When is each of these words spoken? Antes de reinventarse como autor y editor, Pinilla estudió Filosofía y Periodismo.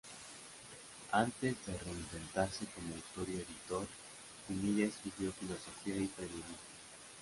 Antes 1.23 1.63
de 1.67 1.77
reinventarse 1.77 2.65
como 2.73 2.95
autor 2.95 3.29
y 3.29 3.35
editor, 3.37 3.85
Pinilla 4.47 4.87
estudió 4.87 5.31
Filosofía 5.31 5.95
y 5.97 6.07
Periodismo. 6.07 6.57